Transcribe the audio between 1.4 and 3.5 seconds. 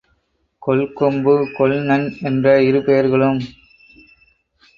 கொள்நன் என்ற இரு பெயர்களும்